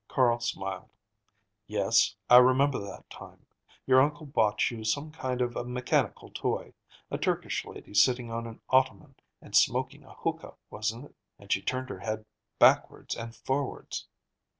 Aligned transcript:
Carl 0.07 0.39
smiled. 0.39 0.89
"Yes, 1.67 2.15
I 2.27 2.37
remember 2.37 2.79
that 2.79 3.07
time. 3.07 3.45
Your 3.85 4.01
uncle 4.01 4.25
bought 4.25 4.71
you 4.71 4.83
some 4.83 5.11
kind 5.11 5.43
of 5.43 5.55
a 5.55 5.63
mechanical 5.63 6.31
toy, 6.31 6.73
a 7.11 7.19
Turkish 7.19 7.63
lady 7.65 7.93
sitting 7.93 8.31
on 8.31 8.47
an 8.47 8.61
ottoman 8.69 9.13
and 9.43 9.55
smoking 9.55 10.03
a 10.03 10.15
hookah, 10.15 10.55
wasn't 10.71 11.05
it? 11.05 11.15
And 11.37 11.51
she 11.51 11.61
turned 11.61 11.89
her 11.89 11.99
head 11.99 12.25
backwards 12.57 13.13
and 13.15 13.35
forwards." 13.35 14.07